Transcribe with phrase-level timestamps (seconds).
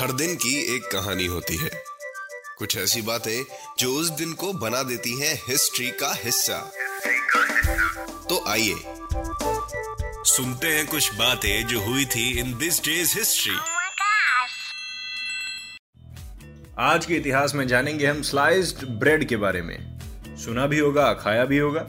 [0.00, 1.70] हर दिन की एक कहानी होती है।
[2.58, 3.44] कुछ ऐसी बातें
[3.78, 6.72] जो उस दिन को बना देती हैं हिस्ट्री का हिस्सा।
[8.28, 8.74] तो आइए
[10.24, 13.56] सुनते हैं कुछ बातें जो हुई थी इन दिस डेज़ हिस्ट्री.
[16.78, 20.00] आज के इतिहास में जानेंगे हम स्लाइस्ड ब्रेड के बारे में।
[20.44, 21.80] सुना भी होगा खाया भी होगा।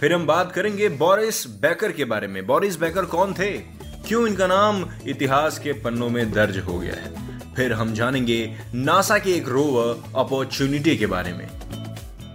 [0.00, 3.75] फिर हम बात करेंगे बोरिस बेकर के बारे में। बोरिस बेकर कौन थे?
[4.04, 7.54] क्यों इनका नाम इतिहास के पन्नों में दर्ज हो गया है?
[7.54, 11.48] फिर हम जानेंगे नासा के एक रोवर अपॉर्चुनिटी के बारे में।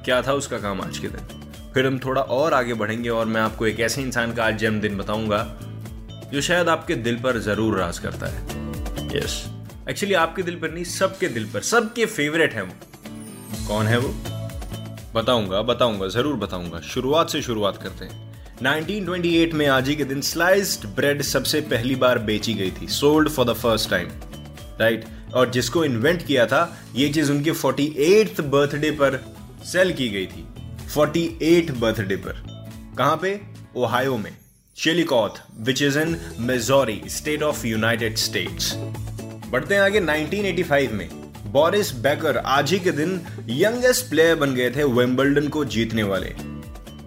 [0.05, 1.39] क्या था उसका काम आज के दिन?
[1.73, 4.97] फिर हम थोड़ा और आगे बढ़ेंगे और मैं आपको एक ऐसे इंसान का आज जन्मदिन
[4.97, 5.43] बताऊँगा,
[6.33, 9.45] जो शायद आपके दिल पर ज़रूर राज करता है। यस
[9.89, 12.73] एक्चुअली आपके दिल पर नहीं, सबके दिल पर, सबके फेवरेट है वो।
[13.67, 14.13] कौन है वो?
[15.15, 18.30] बताऊँगा बताऊँगा, ज़रूर बताऊँगा। शुरुआत से शुरुआत करते हैं।
[18.61, 23.29] 1928 में आज ही के दिन स्लाइस्ड ब्रेड सबसे पहली बार बेची गई थी sold
[23.29, 24.07] for the first time
[24.81, 30.25] right और जिसको इन्वेंट किया था, ये चीज़ उनके 48th बर्थडे पर सेल की गई
[30.25, 30.45] थी।
[30.93, 32.31] 48 बर्थडे पर।
[32.97, 33.41] कहाँ पे?
[33.75, 34.37] ओहायो में।
[34.77, 38.73] Chillicothe which is in Missouri state of United States
[39.47, 41.09] बढ़ते हैं आगे 1985 में।
[41.51, 46.35] बोरिस बेकर आज ही के दिन यंगेस्ट प्लेयर बन गए थे विंबलडन को जीतने वाले।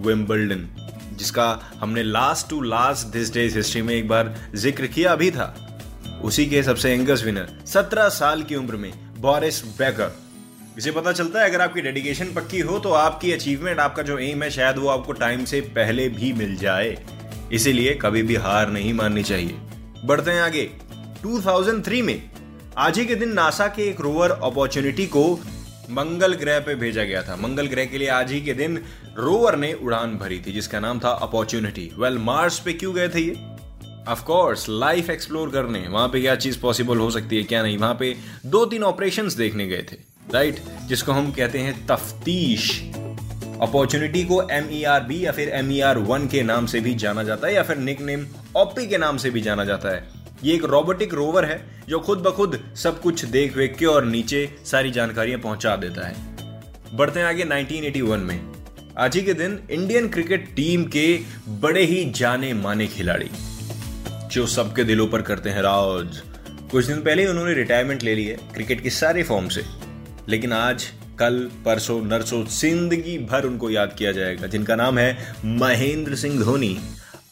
[0.00, 0.68] विंबलडन
[1.16, 1.48] जिसका
[1.80, 5.54] हमने last to last this day's history में एक बार ज़िक्र किया भी था।
[6.24, 10.16] उसी के सबसे यंगेस्ट विनर 17 साल की उम्र में बोरिस बेकर
[10.78, 14.42] इसे पता चलता है, अगर आपकी डेडिकेशन पक्की हो तो आपकी अचीवमेंट आपका जो एम
[14.42, 16.96] है, शायद वो आपको टाइम से पहले भी मिल जाए।
[17.52, 19.54] इसीलिए कभी भी हार नहीं माननी चाहिए।
[20.04, 20.70] बढ़ते हैं आगे।
[21.22, 22.30] 2003 में,
[22.78, 25.24] आज ही के दिन नासा के एक रोवर अपॉर्चुनिटी को
[25.90, 28.84] मंगल ग्रह पे भेजा गया था। मंगल ग्रह के लिए आज ही के दिन
[29.18, 33.20] रोवर ने उड़ान भरी थी, जिसका नाम था अपॉर्चुनिटी। वेल मार्स पे क्यों गए थे
[33.20, 33.36] ये?
[34.08, 37.78] ऑफ़ कोर्स लाइफ एक्सप्लोर करने। वहाँ पे क्या चीज़ पॉसिबल हो सकती है, क्या नहीं?
[37.78, 39.96] वहाँ पे दो तीन ऑपरेशन देखने गए थे।
[40.34, 40.84] Right right?
[40.86, 42.90] जिसको हम कहते हैं तफ्तीश।
[43.60, 46.80] अपॉर्चुनिटी को एम ई आर बी या फिर एम ई आर वन के नाम से
[46.80, 49.88] भी जाना जाता है या फिर निक नेम ऑपी के नाम से भी जाना जाता
[49.88, 53.86] है। ये एक रोबोटिक रोवर है, जो खुद ब खुद सब कुछ देख वेख के
[53.86, 58.40] और नीचे सारी जानकारियाँ पहुँचा देता है। बढ़ते हैं आगे 1981 में।
[58.98, 61.06] आज ही के दिन इंडियन क्रिकेट टीम के
[61.62, 63.30] बड़े ही जाने माने खिलाड़ी,
[64.32, 66.20] जो सबके दिलों पर करते हैं राज।
[66.70, 69.64] कुछ दिन पहले ही उन्होंने रिटायरमेंट ले ली है क्रिकेट के सारे फॉर्म से।
[70.28, 70.84] लेकिन आज,
[71.18, 76.76] कल, परसों, नरसों, ज़िंदगी भर उनको याद किया जाएगा, जिनका नाम है महेंद्र सिंह धोनी।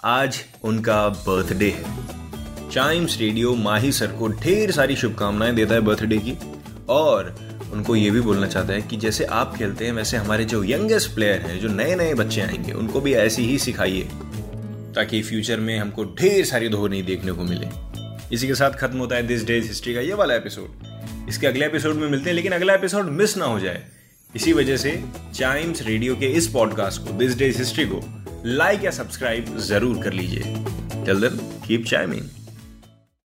[0.06, 2.20] आज उनका बर्थडे है।
[2.72, 6.36] चाइम्स रेडियो माही सर को ढेर सारी शुभकामनाएँ देता है बर्थडे की।
[6.88, 7.34] और
[7.72, 11.14] उनको ये भी बोलना चाहता है कि जैसे आप खेलते हैं, वैसे हमारे जो यंगेस्ट
[11.14, 14.08] प्लेयर हैं, जो नए नए बच्चे आएँगे, उनको भी ऐसी ही सिखाइए,
[14.94, 17.68] ताकि फ्यूचर में हमको ढेर सारी धोनी देखने को मिले।
[18.34, 21.66] इसी के साथ खत्म होता है दिस डेज़ हिस्ट्री का ये वाला एपिसोड इसके अगले
[21.66, 23.82] एपिसोड में मिलते हैं, लेकिन अगला एपिसोड मिस ना हो जाए।
[24.34, 25.02] इसी वजह से
[25.34, 28.00] चाइम्स रेडियो के इस पॉडकास्ट को दिस डेज़ हिस्ट्री को
[28.46, 30.54] लाइक या सब्सक्राइब ज़रूर कर लीजिए।
[31.04, 31.28] Till
[31.66, 32.41] keep chiming